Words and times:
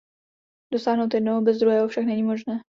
Dosáhnout 0.71 1.13
jednoho 1.13 1.41
bez 1.41 1.57
druhého 1.59 1.87
však 1.87 2.05
není 2.05 2.23
možné. 2.23 2.59